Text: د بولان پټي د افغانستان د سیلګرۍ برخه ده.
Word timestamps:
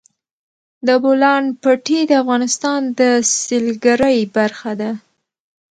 د 0.87 0.89
بولان 1.03 1.43
پټي 1.61 1.99
د 2.07 2.11
افغانستان 2.23 2.81
د 2.99 3.01
سیلګرۍ 3.37 4.19
برخه 4.35 4.71
ده. 4.81 4.91